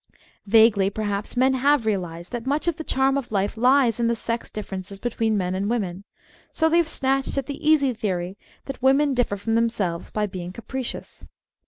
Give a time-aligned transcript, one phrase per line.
[0.47, 4.15] Vaguely, perhaps, men have realised that much of the charm of life lies in the
[4.15, 6.05] sex differences between men and women;
[6.51, 8.35] so they have snatched at the easy theory
[8.65, 11.23] that women differ from themselves by being capricious.